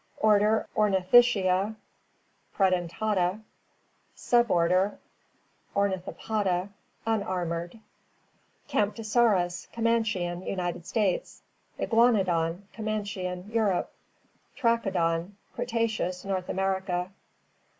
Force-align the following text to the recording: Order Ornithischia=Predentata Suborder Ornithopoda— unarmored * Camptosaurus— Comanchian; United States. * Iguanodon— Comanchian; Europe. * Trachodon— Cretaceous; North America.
Order 0.17 0.67
Ornithischia=Predentata 0.75 3.39
Suborder 4.17 4.97
Ornithopoda— 5.75 6.69
unarmored 7.13 7.79
* 8.25 8.67
Camptosaurus— 8.67 9.67
Comanchian; 9.71 10.41
United 10.43 10.87
States. 10.87 11.43
* 11.61 11.79
Iguanodon— 11.79 12.63
Comanchian; 12.75 13.47
Europe. 13.53 13.91
* 14.25 14.55
Trachodon— 14.57 15.33
Cretaceous; 15.53 16.25
North 16.25 16.49
America. 16.49 17.11